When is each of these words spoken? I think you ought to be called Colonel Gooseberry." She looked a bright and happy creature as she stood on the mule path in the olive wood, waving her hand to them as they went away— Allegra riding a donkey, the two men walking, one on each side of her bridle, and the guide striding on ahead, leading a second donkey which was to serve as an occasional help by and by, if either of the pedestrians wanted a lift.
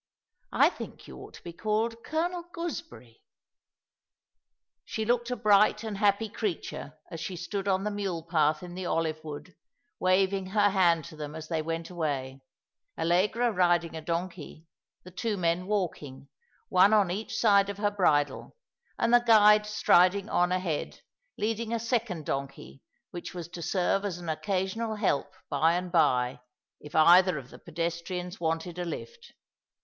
I 0.55 0.71
think 0.71 1.07
you 1.07 1.19
ought 1.19 1.35
to 1.35 1.43
be 1.43 1.53
called 1.53 2.03
Colonel 2.03 2.45
Gooseberry." 2.53 3.21
She 4.83 5.05
looked 5.05 5.29
a 5.29 5.35
bright 5.35 5.83
and 5.83 5.99
happy 5.99 6.27
creature 6.27 6.97
as 7.11 7.19
she 7.19 7.35
stood 7.35 7.67
on 7.67 7.83
the 7.83 7.91
mule 7.91 8.23
path 8.25 8.63
in 8.63 8.73
the 8.73 8.87
olive 8.87 9.23
wood, 9.23 9.55
waving 9.99 10.47
her 10.47 10.71
hand 10.71 11.05
to 11.05 11.15
them 11.15 11.35
as 11.35 11.49
they 11.49 11.61
went 11.61 11.91
away— 11.91 12.41
Allegra 12.97 13.51
riding 13.51 13.95
a 13.95 14.01
donkey, 14.01 14.65
the 15.03 15.11
two 15.11 15.37
men 15.37 15.67
walking, 15.67 16.29
one 16.69 16.93
on 16.93 17.11
each 17.11 17.37
side 17.37 17.69
of 17.69 17.77
her 17.77 17.91
bridle, 17.91 18.55
and 18.97 19.13
the 19.13 19.19
guide 19.19 19.67
striding 19.67 20.27
on 20.29 20.51
ahead, 20.51 20.99
leading 21.37 21.71
a 21.71 21.79
second 21.79 22.25
donkey 22.25 22.81
which 23.11 23.35
was 23.35 23.47
to 23.49 23.61
serve 23.61 24.03
as 24.03 24.17
an 24.17 24.29
occasional 24.29 24.95
help 24.95 25.35
by 25.47 25.73
and 25.73 25.91
by, 25.91 26.39
if 26.79 26.95
either 26.95 27.37
of 27.37 27.51
the 27.51 27.59
pedestrians 27.59 28.39
wanted 28.39 28.79
a 28.79 28.85
lift. 28.85 29.33